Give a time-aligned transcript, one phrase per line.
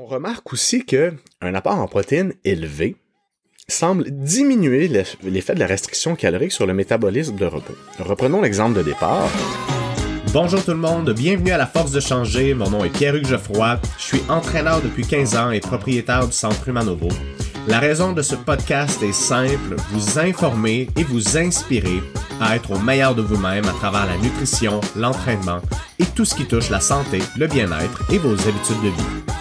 [0.00, 2.94] On remarque aussi que un apport en protéines élevé
[3.66, 7.74] semble diminuer l'effet de la restriction calorique sur le métabolisme de repos.
[7.98, 9.28] Reprenons l'exemple de départ.
[10.32, 12.54] Bonjour tout le monde, bienvenue à la Force de changer.
[12.54, 13.80] Mon nom est Pierre-Hugues Geoffroy.
[13.98, 17.08] Je suis entraîneur depuis 15 ans et propriétaire du Centre Humanovo.
[17.66, 22.02] La raison de ce podcast est simple, vous informer et vous inspirer
[22.40, 25.60] à être au meilleur de vous-même à travers la nutrition, l'entraînement
[25.98, 29.37] et tout ce qui touche la santé, le bien-être et vos habitudes de vie.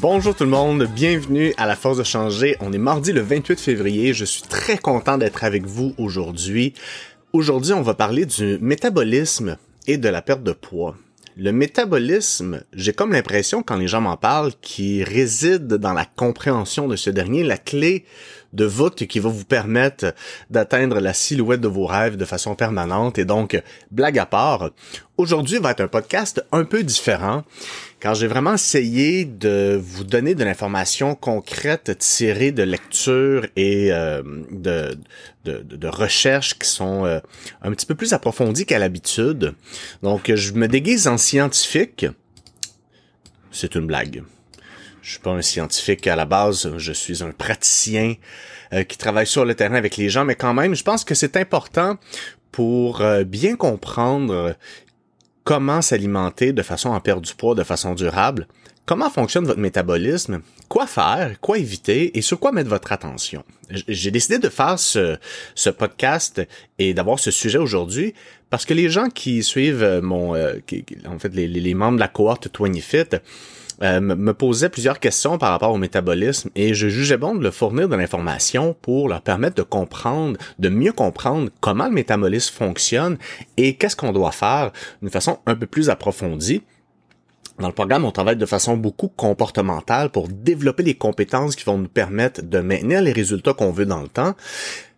[0.00, 2.56] Bonjour tout le monde, bienvenue à la Force de changer.
[2.60, 4.12] On est mardi le 28 février.
[4.12, 6.74] Je suis très content d'être avec vous aujourd'hui.
[7.32, 9.56] Aujourd'hui, on va parler du métabolisme
[9.86, 10.96] et de la perte de poids.
[11.38, 16.88] Le métabolisme, j'ai comme l'impression quand les gens m'en parlent qui réside dans la compréhension
[16.88, 18.04] de ce dernier, la clé
[18.56, 20.14] de voûte qui va vous permettre
[20.50, 23.18] d'atteindre la silhouette de vos rêves de façon permanente.
[23.18, 23.60] Et donc,
[23.90, 24.70] blague à part,
[25.16, 27.44] aujourd'hui va être un podcast un peu différent
[28.00, 34.22] car j'ai vraiment essayé de vous donner de l'information concrète tirée de lectures et euh,
[34.50, 34.96] de,
[35.44, 37.20] de, recherches qui sont euh,
[37.62, 39.54] un petit peu plus approfondies qu'à l'habitude.
[40.02, 42.06] Donc, je me déguise en scientifique.
[43.50, 44.22] C'est une blague.
[45.06, 48.14] Je suis pas un scientifique à la base, je suis un praticien
[48.72, 51.14] euh, qui travaille sur le terrain avec les gens, mais quand même, je pense que
[51.14, 51.96] c'est important
[52.50, 54.56] pour bien comprendre
[55.44, 58.48] comment s'alimenter de façon à perdre du poids de façon durable,
[58.84, 63.44] comment fonctionne votre métabolisme, quoi faire, quoi éviter et sur quoi mettre votre attention.
[63.70, 65.18] J'ai décidé de faire ce,
[65.54, 66.42] ce podcast
[66.80, 68.12] et d'avoir ce sujet aujourd'hui
[68.50, 70.54] parce que les gens qui suivent mon, euh,
[71.06, 73.20] en fait, les, les membres de la cohorte 20 Fit,
[73.82, 77.54] euh, me posait plusieurs questions par rapport au métabolisme et je jugeais bon de leur
[77.54, 83.18] fournir de l'information pour leur permettre de comprendre, de mieux comprendre comment le métabolisme fonctionne
[83.56, 86.62] et qu'est-ce qu'on doit faire d'une façon un peu plus approfondie.
[87.58, 91.78] Dans le programme, on travaille de façon beaucoup comportementale pour développer les compétences qui vont
[91.78, 94.34] nous permettre de maintenir les résultats qu'on veut dans le temps.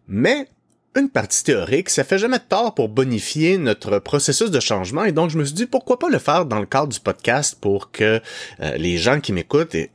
[0.08, 0.48] Mais
[0.96, 5.12] une partie théorique, ça fait jamais de tort pour bonifier notre processus de changement et
[5.12, 7.90] donc je me suis dit pourquoi pas le faire dans le cadre du podcast pour
[7.90, 8.20] que
[8.60, 9.90] euh, les gens qui m'écoutent aient,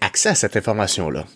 [0.00, 1.26] accès à cette information-là.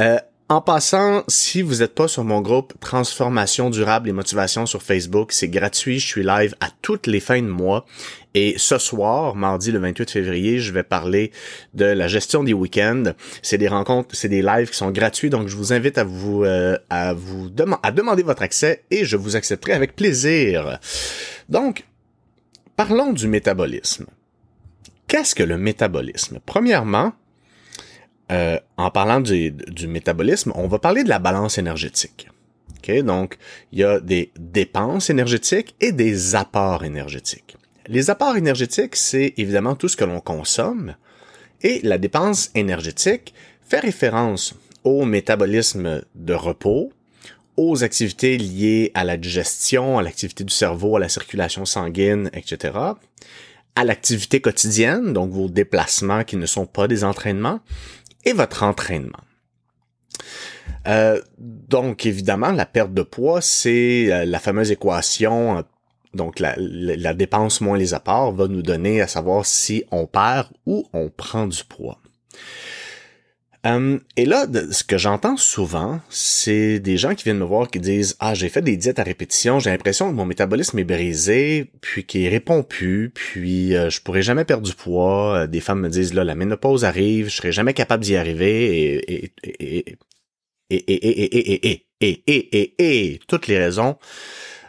[0.00, 0.18] Euh,
[0.50, 5.32] en passant, si vous n'êtes pas sur mon groupe Transformation durable et motivation sur Facebook,
[5.32, 5.98] c'est gratuit.
[5.98, 7.84] Je suis live à toutes les fins de mois.
[8.32, 11.32] Et ce soir, mardi le 28 février, je vais parler
[11.74, 13.12] de la gestion des week-ends.
[13.42, 16.44] C'est des rencontres, c'est des lives qui sont gratuits, donc je vous invite à vous
[16.44, 20.78] euh, à vous demander votre accès et je vous accepterai avec plaisir.
[21.50, 21.84] Donc,
[22.76, 24.06] parlons du métabolisme.
[25.08, 26.38] Qu'est-ce que le métabolisme?
[26.46, 27.12] Premièrement,
[28.30, 29.54] euh, en parlant du,
[29.86, 32.28] métabolisme, on va parler de la balance énergétique.
[33.04, 33.36] Donc,
[33.70, 37.56] il y a des dépenses énergétiques et des apports énergétiques.
[37.86, 40.94] Les apports énergétiques, c'est évidemment tout ce que l'on consomme,
[41.60, 46.92] et la dépense énergétique fait référence au métabolisme de repos,
[47.58, 52.72] aux activités liées à la digestion, à l'activité du cerveau, à la circulation sanguine, etc.,
[53.74, 57.60] à l'activité quotidienne, donc vos déplacements qui ne sont pas des entraînements,
[58.24, 59.20] et votre entraînement.
[60.86, 65.64] Euh, donc évidemment, la perte de poids, c'est euh, la fameuse équation,
[66.14, 70.48] donc la, la, dépense moins les apports va nous donner à savoir si on perd
[70.66, 72.00] ou on prend du poids.
[73.66, 77.80] Euh, et là, ce que j'entends souvent, c'est des gens qui viennent me voir qui
[77.80, 81.72] disent Ah, j'ai fait des diètes à répétition, j'ai l'impression que mon métabolisme est brisé,
[81.80, 85.46] puis qu'il répond plus, puis euh, je pourrais jamais perdre du poids.
[85.48, 89.12] Des femmes me disent là, la ménopause arrive, je serai jamais capable d'y arriver, et
[89.12, 89.98] et et
[90.70, 93.96] et et et et et et et et toutes les raisons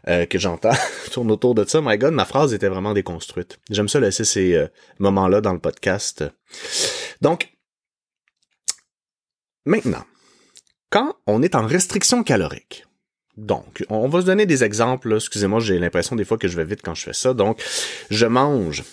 [0.07, 0.71] que j'entends
[1.11, 1.81] tournent autour de ça.
[1.83, 3.59] My God, ma phrase était vraiment déconstruite.
[3.69, 4.65] J'aime ça laisser ces
[4.97, 6.23] moments-là dans le podcast.
[7.21, 7.58] Donc,
[9.69, 10.03] Maintenant,
[10.89, 12.87] quand on est en restriction calorique,
[13.37, 15.13] donc, on va se donner des exemples.
[15.13, 17.35] Excusez-moi, j'ai l'impression des fois que je vais vite quand je fais ça.
[17.35, 17.63] Donc,
[18.09, 18.83] je mange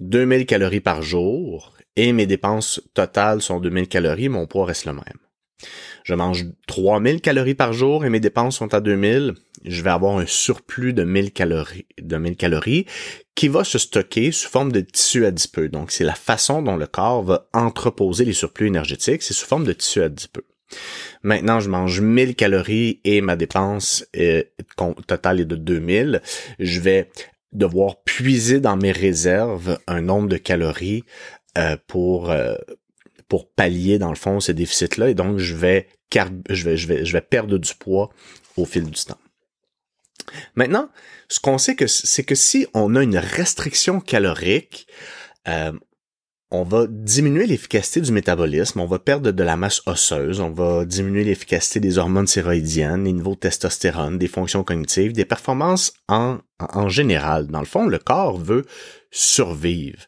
[0.00, 4.92] 2000 calories par jour et mes dépenses totales sont 2000 calories, mon poids reste le
[4.92, 5.02] même.
[6.04, 9.34] Je mange 3000 calories par jour et mes dépenses sont à 2000.
[9.64, 12.86] Je vais avoir un surplus de 1000 calories, de 1000 calories
[13.34, 15.68] qui va se stocker sous forme de tissu adipeux.
[15.68, 19.22] Donc, c'est la façon dont le corps va entreposer les surplus énergétiques.
[19.22, 20.44] C'est sous forme de tissu adipeux.
[21.22, 24.06] Maintenant, je mange 1000 calories et ma dépense
[25.06, 26.22] totale est de 2000.
[26.58, 27.10] Je vais
[27.52, 31.04] devoir puiser dans mes réserves un nombre de calories
[31.56, 32.56] euh, pour euh,
[33.28, 35.88] pour pallier dans le fond ce déficit-là et donc je vais,
[36.50, 38.10] je vais, je vais, je vais perdre du poids
[38.56, 39.18] au fil du temps.
[40.54, 40.90] Maintenant,
[41.28, 44.86] ce qu'on sait que c'est que si on a une restriction calorique,
[45.46, 45.72] euh,
[46.50, 50.86] on va diminuer l'efficacité du métabolisme, on va perdre de la masse osseuse, on va
[50.86, 56.38] diminuer l'efficacité des hormones thyroïdiennes, les niveaux de testostérone, des fonctions cognitives, des performances en,
[56.58, 57.48] en général.
[57.48, 58.64] Dans le fond, le corps veut
[59.10, 60.00] survivre.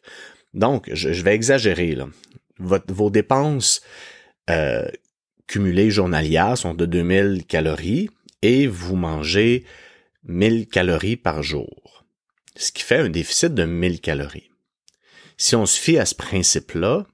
[0.54, 2.08] Donc, je, vais exagérer là.
[2.60, 3.80] Vos dépenses
[4.48, 4.88] euh,
[5.46, 8.08] cumulées journalières sont de 2000 calories
[8.42, 9.64] et vous mangez
[10.24, 12.04] 1000 calories par jour,
[12.56, 14.50] ce qui fait un déficit de 1000 calories.
[15.36, 17.06] Si on se fie à ce principe-là,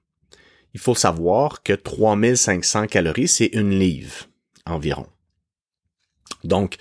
[0.75, 4.27] il faut savoir que 3500 calories, c'est une livre
[4.67, 5.07] environ.
[6.45, 6.77] Donc,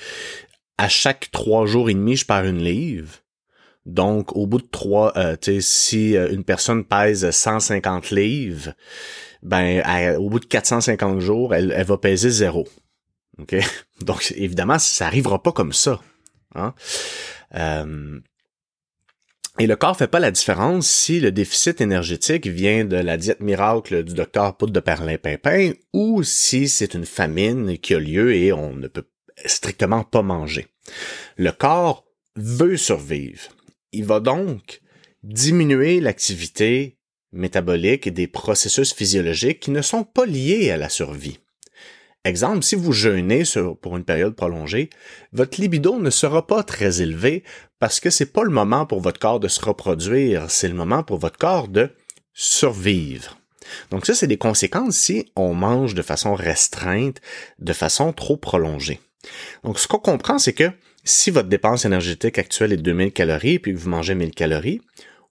[0.77, 3.13] à chaque trois jours et demi, je perds une livre.
[3.85, 8.73] Donc, au bout de trois, euh, si euh, une personne pèse 150 livres,
[9.43, 12.67] ben, au bout de 450 jours, elle, va peser zéro.
[13.37, 13.55] OK?
[14.01, 16.01] Donc, évidemment, ça arrivera pas comme ça.
[16.55, 16.73] Hein?
[17.53, 18.19] Euh,
[19.57, 23.39] et le corps fait pas la différence si le déficit énergétique vient de la diète
[23.39, 28.51] miracle du docteur Poudre de Perlin-Pimpin ou si c'est une famine qui a lieu et
[28.51, 29.07] on ne peut
[29.45, 30.67] strictement pas manger.
[31.37, 32.03] Le corps
[32.35, 33.54] veut survivre.
[33.95, 34.81] Il va donc
[35.23, 36.97] diminuer l'activité
[37.31, 41.39] métabolique et des processus physiologiques qui ne sont pas liés à la survie.
[42.25, 43.43] Exemple, si vous jeûnez
[43.81, 44.89] pour une période prolongée,
[45.31, 47.45] votre libido ne sera pas très élevé
[47.79, 51.03] parce que c'est pas le moment pour votre corps de se reproduire, c'est le moment
[51.03, 51.89] pour votre corps de
[52.33, 53.39] survivre.
[53.91, 57.21] Donc ça, c'est des conséquences si on mange de façon restreinte,
[57.59, 58.99] de façon trop prolongée.
[59.63, 60.69] Donc ce qu'on comprend, c'est que
[61.05, 64.81] si votre dépense énergétique actuelle est 2000 calories puis que vous mangez 1000 calories,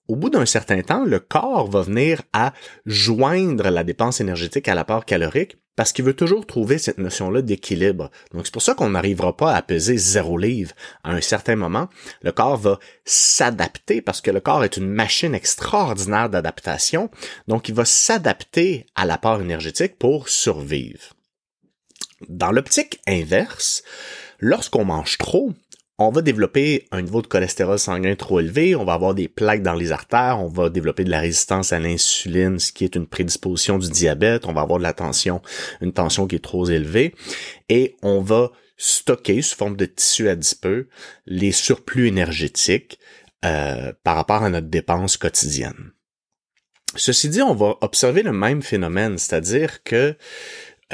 [0.07, 2.53] au bout d'un certain temps, le corps va venir à
[2.85, 8.09] joindre la dépense énergétique à l'apport calorique parce qu'il veut toujours trouver cette notion-là d'équilibre.
[8.33, 10.73] Donc c'est pour ça qu'on n'arrivera pas à peser zéro livre.
[11.03, 11.89] À un certain moment,
[12.21, 17.09] le corps va s'adapter parce que le corps est une machine extraordinaire d'adaptation.
[17.47, 21.13] Donc il va s'adapter à l'apport énergétique pour survivre.
[22.29, 23.83] Dans l'optique inverse,
[24.39, 25.53] lorsqu'on mange trop,
[25.97, 29.61] on va développer un niveau de cholestérol sanguin trop élevé, on va avoir des plaques
[29.61, 33.07] dans les artères, on va développer de la résistance à l'insuline, ce qui est une
[33.07, 35.41] prédisposition du diabète, on va avoir de la tension,
[35.81, 37.15] une tension qui est trop élevée,
[37.69, 40.89] et on va stocker sous forme de tissu adipeux
[41.25, 42.99] les surplus énergétiques
[43.45, 45.91] euh, par rapport à notre dépense quotidienne.
[46.97, 50.15] Ceci dit, on va observer le même phénomène, c'est-à-dire que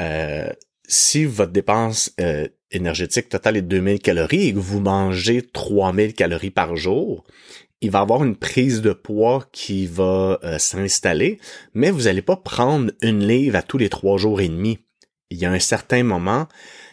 [0.00, 0.52] euh,
[0.86, 6.50] si votre dépense euh, énergétique totale est 2000 calories et que vous mangez 3000 calories
[6.50, 7.24] par jour,
[7.82, 11.38] il va avoir une prise de poids qui va euh, s'installer,
[11.74, 14.78] mais vous n'allez pas prendre une livre à tous les trois jours et demi.
[15.30, 16.46] Il y a un certain moment,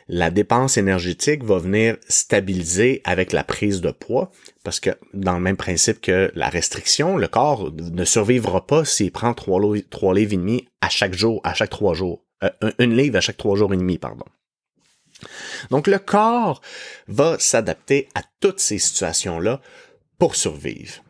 [0.07, 4.31] la dépense énergétique va venir stabiliser avec la prise de poids,
[4.63, 9.11] parce que dans le même principe que la restriction, le corps ne survivra pas s'il
[9.11, 9.61] prend trois,
[9.91, 12.23] trois livres et demi à chaque jour, à chaque trois jours.
[12.43, 12.49] Euh,
[12.79, 14.25] une livre à chaque trois jours et demi, pardon.
[15.69, 16.61] Donc le corps
[17.07, 19.61] va s'adapter à toutes ces situations-là
[20.17, 21.03] pour survivre.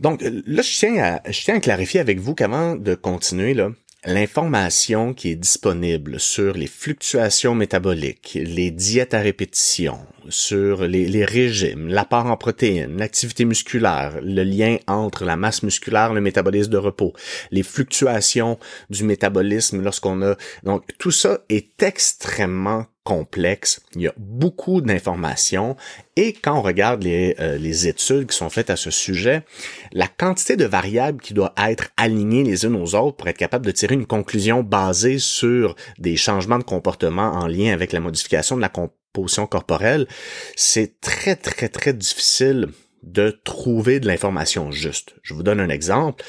[0.00, 1.20] Donc là, je tiens
[1.54, 3.70] à, clarifier avec vous qu'avant de continuer, là,
[4.04, 9.98] l'information qui est disponible sur les fluctuations métaboliques, les diètes à répétition,
[10.28, 16.12] sur les, les régimes, l'apport en protéines, l'activité musculaire, le lien entre la masse musculaire,
[16.12, 17.12] le métabolisme de repos,
[17.50, 20.36] les fluctuations du métabolisme lorsqu'on a...
[20.62, 25.76] Donc tout ça est extrêmement complexe, il y a beaucoup d'informations
[26.14, 29.44] et quand on regarde les, euh, les, études qui sont faites à ce sujet,
[29.92, 33.64] la quantité de variables qui doit être alignées les unes aux autres pour être capable
[33.64, 38.56] de tirer une conclusion basée sur des changements de comportement en lien avec la modification
[38.56, 40.06] de la composition corporelle,
[40.54, 42.68] c'est très très très difficile
[43.02, 45.14] de trouver de l'information juste.
[45.22, 46.22] Je vous donne un exemple.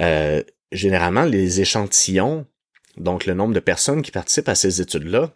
[0.00, 0.42] Euh,
[0.72, 2.46] généralement, les échantillons,
[2.96, 5.34] donc le nombre de personnes qui participent à ces études-là,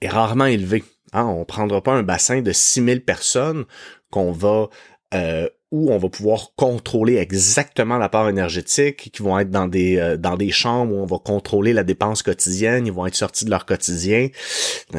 [0.00, 0.84] est rarement élevé.
[1.12, 1.24] Hein?
[1.24, 3.64] On prendra pas un bassin de 6000 personnes
[4.10, 4.68] qu'on va
[5.14, 9.98] euh, où on va pouvoir contrôler exactement la part énergétique, qui vont être dans des
[9.98, 13.44] euh, dans des chambres où on va contrôler la dépense quotidienne, ils vont être sortis
[13.44, 14.28] de leur quotidien.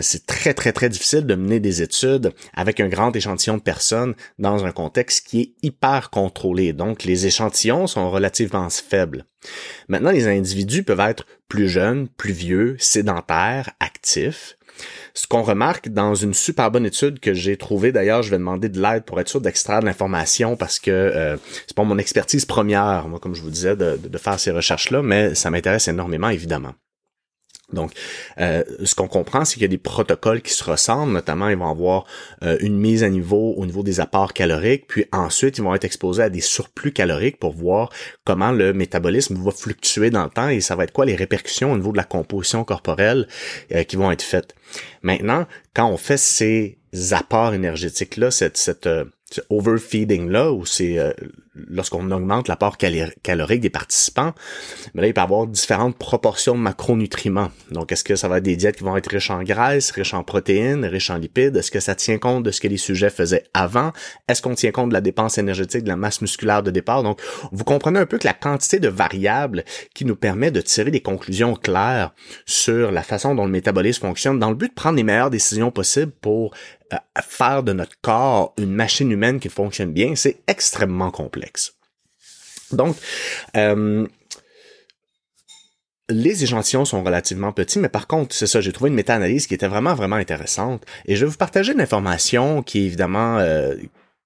[0.02, 4.14] C'est très très très difficile de mener des études avec un grand échantillon de personnes
[4.40, 6.74] dans un contexte qui est hyper contrôlé.
[6.74, 9.26] Donc les échantillons sont relativement faibles.
[9.88, 14.57] Maintenant, les individus peuvent être plus jeunes, plus vieux, sédentaires, actifs.
[15.14, 18.70] Ce qu'on remarque dans une super bonne étude que j'ai trouvée, d'ailleurs, je vais demander
[18.70, 22.46] de l'aide pour être sûr d'extraire de l'information parce que euh, c'est pas mon expertise
[22.46, 26.30] première, moi, comme je vous disais, de, de faire ces recherches-là, mais ça m'intéresse énormément,
[26.30, 26.74] évidemment.
[27.74, 27.92] Donc,
[28.40, 31.58] euh, ce qu'on comprend, c'est qu'il y a des protocoles qui se ressemblent, notamment ils
[31.58, 32.06] vont avoir
[32.44, 35.84] euh, une mise à niveau au niveau des apports caloriques, puis ensuite ils vont être
[35.84, 37.90] exposés à des surplus caloriques pour voir
[38.24, 41.74] comment le métabolisme va fluctuer dans le temps et ça va être quoi les répercussions
[41.74, 43.28] au niveau de la composition corporelle
[43.74, 44.56] euh, qui vont être faites.
[45.02, 46.78] Maintenant, quand on fait ces
[47.12, 48.88] apports énergétiques-là, cette, cette
[49.32, 51.12] ce overfeeding là où c'est euh,
[51.70, 54.34] lorsqu'on augmente l'apport calorique des participants,
[54.94, 57.52] mais il peut y avoir différentes proportions de macronutriments.
[57.72, 60.14] Donc est-ce que ça va être des diètes qui vont être riches en graisse, riches
[60.14, 61.56] en protéines, riches en lipides?
[61.58, 63.92] Est-ce que ça tient compte de ce que les sujets faisaient avant?
[64.28, 67.04] Est-ce qu'on tient compte de la dépense énergétique, de la masse musculaire de départ?
[67.04, 67.22] Donc
[67.52, 71.02] vous comprenez un peu que la quantité de variables qui nous permet de tirer des
[71.02, 72.12] conclusions claires
[72.46, 75.72] sur la façon dont le métabolisme fonctionne dans le but de prendre les meilleures décisions
[75.72, 76.54] possibles pour
[77.22, 81.47] faire de notre corps une machine humaine qui fonctionne bien, c'est extrêmement complexe.
[82.72, 82.96] Donc,
[83.56, 84.08] euh,
[86.10, 89.54] les échantillons sont relativement petits, mais par contre, c'est ça, j'ai trouvé une méta-analyse qui
[89.54, 90.86] était vraiment, vraiment intéressante.
[91.06, 93.76] Et je vais vous partager une information qui, évidemment, euh,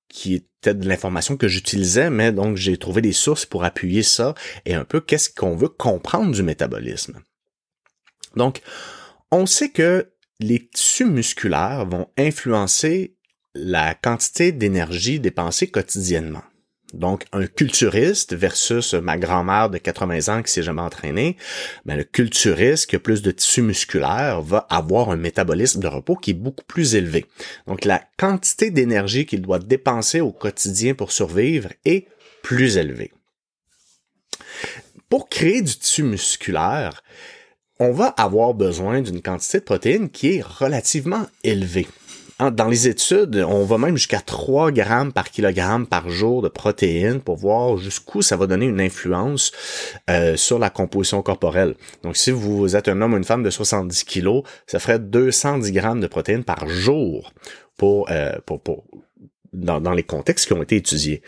[0.10, 4.36] qui était de l'information que j'utilisais, mais donc j'ai trouvé des sources pour appuyer ça
[4.66, 7.20] et un peu qu'est-ce qu'on veut comprendre du métabolisme.
[8.36, 8.62] Donc,
[9.32, 13.16] on sait que les tissus musculaires vont influencer
[13.54, 16.44] la quantité d'énergie dépensée quotidiennement.
[16.94, 21.38] Donc, un culturiste versus ma grand-mère de 80 ans qui s'est jamais entraînée,
[21.86, 26.16] ben, le culturiste qui a plus de tissus musculaires va avoir un métabolisme de repos
[26.16, 27.26] qui est beaucoup plus élevé.
[27.68, 32.08] Donc, la quantité d'énergie qu'il doit dépenser au quotidien pour survivre est
[32.44, 33.12] plus élevée.
[35.10, 37.04] Pour créer du tissu musculaire,
[37.80, 41.88] on va avoir besoin d'une quantité de protéines qui est relativement élevée.
[42.50, 47.22] Dans les études, on va même jusqu'à 3 grammes par kilogramme par jour de protéines
[47.22, 49.52] pour voir jusqu'où ça va donner une influence
[50.10, 51.76] euh, sur la composition corporelle.
[52.02, 55.72] Donc, si vous êtes un homme ou une femme de 70 kilos, ça ferait 210
[55.72, 57.32] grammes de protéines par jour
[57.78, 58.86] pour, euh, pour, pour
[59.54, 61.22] dans, dans, les contextes qui ont été étudiés.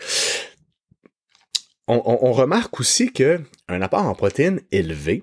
[1.86, 5.22] On, on, on remarque aussi que un apport en protéines élevé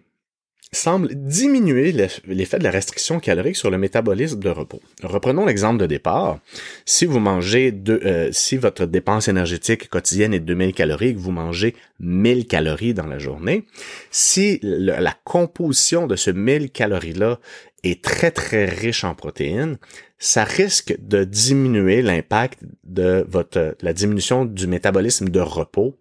[0.74, 4.82] semble diminuer l'effet de la restriction calorique sur le métabolisme de repos.
[5.04, 6.40] Reprenons l'exemple de départ.
[6.86, 11.20] Si vous mangez de, euh, si votre dépense énergétique quotidienne est de 2000 calories, que
[11.20, 13.66] vous mangez 1000 calories dans la journée,
[14.12, 17.40] si la composition de ce 1000 calories-là
[17.84, 19.78] est très très riche en protéines,
[20.20, 25.98] ça risque de diminuer l'impact de votre la diminution du métabolisme de repos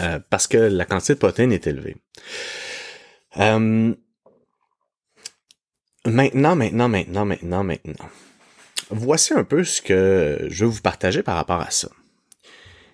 [0.00, 1.96] euh, parce que la quantité de protéines est élevée.
[3.38, 3.94] Euh,
[6.04, 8.08] maintenant, maintenant, maintenant, maintenant, maintenant.
[8.90, 11.88] Voici un peu ce que je veux vous partager par rapport à ça.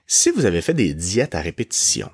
[0.06, 2.11] Si vous avez fait des diètes à répétition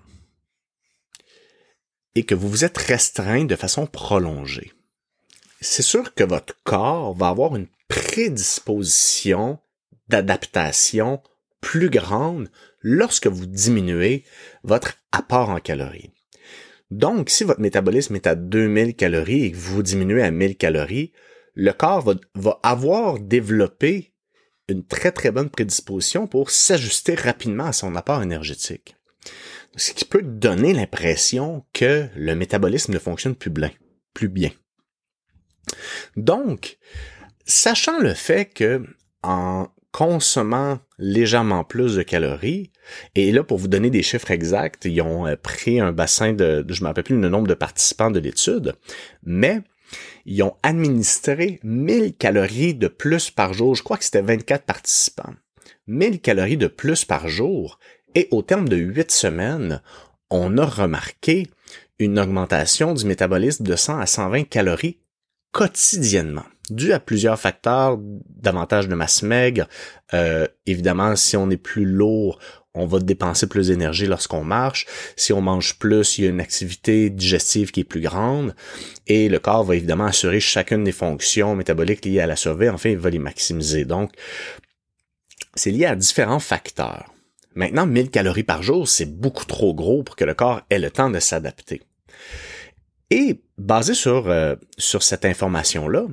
[2.15, 4.73] et que vous vous êtes restreint de façon prolongée,
[5.61, 9.59] c'est sûr que votre corps va avoir une prédisposition
[10.09, 11.23] d'adaptation
[11.61, 14.25] plus grande lorsque vous diminuez
[14.63, 16.13] votre apport en calories.
[16.91, 21.13] Donc, si votre métabolisme est à 2000 calories et que vous diminuez à 1000 calories,
[21.55, 24.15] le corps va, avoir développé
[24.69, 28.97] une très très bonne prédisposition pour s'ajuster rapidement à son apport énergétique.
[29.77, 33.71] Ce qui peut donner l'impression que le métabolisme ne fonctionne plus bien.
[34.15, 34.51] Plus bien.
[36.17, 36.79] Donc,
[37.45, 38.83] sachant le fait que
[39.23, 42.71] en consommant légèrement plus de calories.
[43.15, 46.65] Et là, pour vous donner des chiffres exacts, ils ont euh, pris un bassin de,
[46.69, 48.75] je ne me rappelle plus le nombre de participants de l'étude,
[49.23, 49.63] mais
[50.27, 53.75] ils ont administré 1000 calories de plus par jour.
[53.75, 55.35] Je crois que c'était 24 participants.
[55.87, 57.79] 1000 calories de plus par jour.
[58.15, 59.83] Et au terme de 8 semaines,
[60.31, 61.47] on a remarqué
[61.99, 64.99] une augmentation du métabolisme de 100 à 120 calories
[65.53, 69.67] quotidiennement dû à plusieurs facteurs, davantage de masse maigre.
[70.15, 72.39] Euh, évidemment, si on est plus lourd,
[72.75, 74.87] on va dépenser plus d'énergie lorsqu'on marche.
[75.17, 78.55] Si on mange plus, il y a une activité digestive qui est plus grande.
[79.07, 82.69] Et le corps va évidemment assurer chacune des fonctions métaboliques liées à la survie.
[82.69, 83.85] Enfin, il va les maximiser.
[83.85, 84.13] Donc,
[85.55, 87.13] c'est lié à différents facteurs.
[87.55, 90.91] Maintenant, 1000 calories par jour, c'est beaucoup trop gros pour que le corps ait le
[90.91, 91.83] temps de s'adapter.
[93.11, 96.05] Et basé sur, euh, sur cette information-là,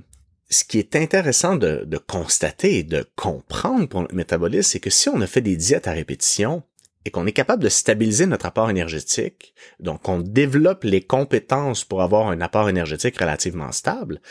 [0.49, 5.09] ce qui est intéressant de, constater et de comprendre pour le métabolisme, c'est que si
[5.09, 6.63] on a fait des diètes à répétition
[7.03, 12.01] et qu'on est capable de stabiliser notre apport énergétique, donc on développe les compétences pour
[12.01, 14.21] avoir un apport énergétique relativement stable,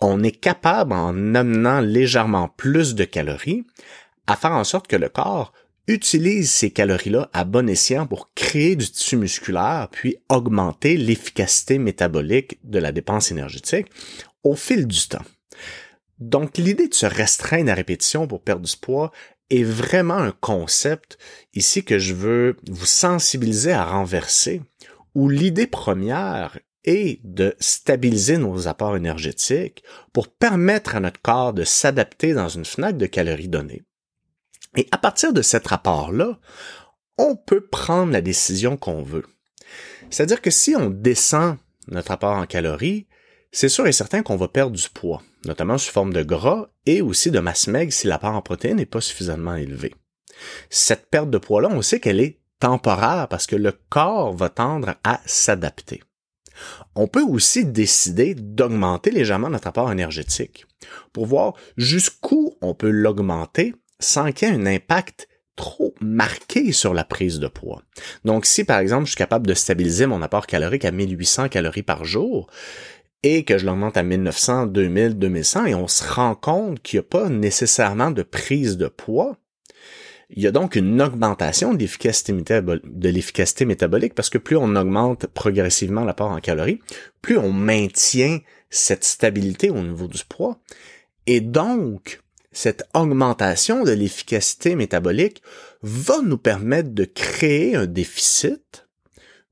[0.00, 3.64] on est capable, en amenant légèrement plus de calories,
[4.26, 5.52] à faire en sorte que le corps
[5.86, 12.58] utilise ces calories-là à bon escient pour créer du tissu musculaire, puis augmenter l'efficacité métabolique
[12.64, 13.86] de la dépense énergétique
[14.44, 15.24] au fil du temps.
[16.18, 19.10] Donc l'idée de se restreindre à répétition pour perdre du poids
[19.50, 21.18] est vraiment un concept
[21.54, 24.62] ici que je veux vous sensibiliser à renverser,
[25.14, 31.64] où l'idée première est de stabiliser nos apports énergétiques pour permettre à notre corps de
[31.64, 33.82] s'adapter dans une fenêtre de calories donnée.
[34.76, 36.38] Et à partir de cet rapport-là,
[37.16, 39.24] on peut prendre la décision qu'on veut.
[40.10, 41.56] C'est-à-dire que si on descend
[41.88, 43.06] notre apport en calories,
[43.54, 47.00] c'est sûr et certain qu'on va perdre du poids, notamment sous forme de gras et
[47.00, 49.94] aussi de masse maigre si l'apport en protéines n'est pas suffisamment élevé.
[50.70, 54.94] Cette perte de poids-là, on sait qu'elle est temporaire parce que le corps va tendre
[55.04, 56.02] à s'adapter.
[56.96, 60.66] On peut aussi décider d'augmenter légèrement notre apport énergétique
[61.12, 66.94] pour voir jusqu'où on peut l'augmenter sans qu'il y ait un impact trop marqué sur
[66.94, 67.82] la prise de poids.
[68.24, 71.82] Donc si par exemple je suis capable de stabiliser mon apport calorique à 1800 calories
[71.82, 72.48] par jour
[73.24, 77.06] et que je l'augmente à 1900, 2000, 2100 et on se rend compte qu'il n'y
[77.06, 79.38] a pas nécessairement de prise de poids,
[80.28, 81.78] il y a donc une augmentation de
[83.08, 86.80] l'efficacité métabolique parce que plus on augmente progressivement l'apport en calories,
[87.22, 90.58] plus on maintient cette stabilité au niveau du poids.
[91.26, 92.20] Et donc,
[92.52, 95.42] cette augmentation de l'efficacité métabolique
[95.82, 98.86] va nous permettre de créer un déficit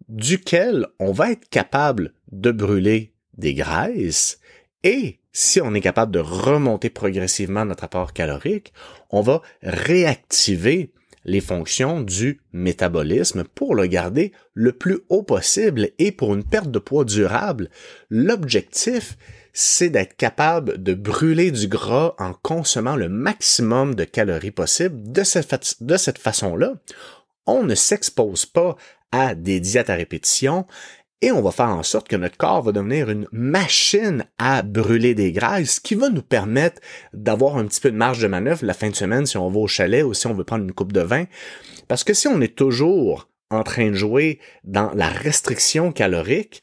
[0.09, 3.12] duquel on va être capable de brûler
[3.43, 4.39] des graisses
[4.85, 8.73] et si on est capable de remonter progressivement notre apport calorique,
[9.11, 10.91] on va réactiver
[11.25, 16.71] les fonctions du métabolisme pour le garder le plus haut possible et pour une perte
[16.71, 17.71] de poids durable.
[18.11, 19.17] L'objectif,
[19.53, 25.13] c'est d'être capable de brûler du gras en consommant le maximum de calories possible.
[25.13, 26.75] De cette, de cette façon-là,
[27.47, 28.77] on ne s'expose pas
[29.13, 30.67] à des diètes à répétition
[31.23, 35.15] et on va faire en sorte que notre corps va devenir une machine à brûler
[35.15, 36.81] des graisses, ce qui va nous permettre
[37.15, 39.61] d'avoir un petit peu de marge de manœuvre la fin de semaine si on va
[39.61, 41.27] au chalet ou si on veut prendre une coupe de vin.
[41.87, 46.63] Parce que si on est toujours en train de jouer dans la restriction calorique,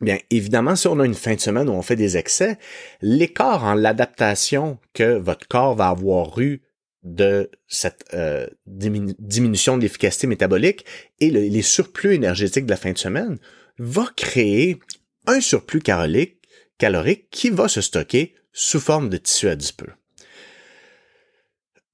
[0.00, 2.56] Bien, évidemment, si on a une fin de semaine où on fait des excès,
[3.02, 6.62] l'écart en l'adaptation que votre corps va avoir eu
[7.02, 10.86] de cette euh, diminution de l'efficacité métabolique
[11.18, 13.38] et les surplus énergétiques de la fin de semaine
[13.80, 14.78] va créer
[15.26, 19.92] un surplus calorique, qui va se stocker sous forme de tissu adipeux.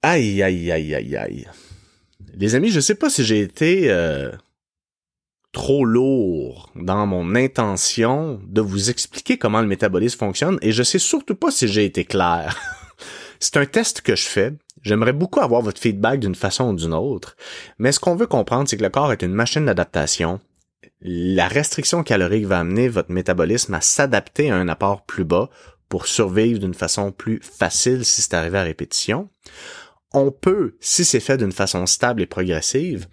[0.01, 1.47] Aïe, aïe, aïe, aïe, aïe.
[2.33, 4.31] Les amis, je sais pas si j'ai été euh,
[5.53, 10.99] trop lourd dans mon intention de vous expliquer comment le métabolisme fonctionne et je sais
[10.99, 12.59] surtout pas si j'ai été clair.
[13.39, 14.53] C'est un test que je fais.
[14.81, 17.37] J'aimerais beaucoup avoir votre feedback d'une façon ou d'une autre.
[17.77, 20.39] Mais ce qu'on veut comprendre, c'est que le corps est une machine d'adaptation.
[21.01, 25.49] La restriction calorique va amener votre métabolisme à s'adapter à un apport plus bas
[25.89, 29.29] pour survivre d'une façon plus facile si c'est arrivé à répétition.
[30.13, 33.07] On peut, si c'est fait d'une façon stable et progressive,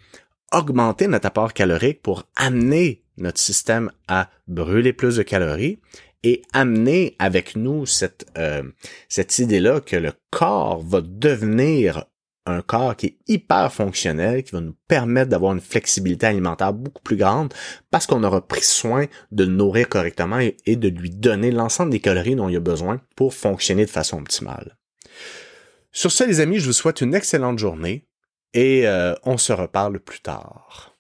[0.53, 5.79] augmenter notre apport calorique pour amener notre système à brûler plus de calories
[6.23, 8.63] et amener avec nous cette, euh,
[9.09, 12.07] cette idée-là que le corps va devenir
[12.47, 17.03] un corps qui est hyper fonctionnel, qui va nous permettre d'avoir une flexibilité alimentaire beaucoup
[17.03, 17.53] plus grande
[17.91, 22.01] parce qu'on aura pris soin de nourrir correctement et, et de lui donner l'ensemble des
[22.01, 24.77] calories dont il a besoin pour fonctionner de façon optimale.
[25.93, 28.09] Sur ce, les amis, je vous souhaite une excellente journée
[28.53, 30.94] et euh, on se reparle plus tard.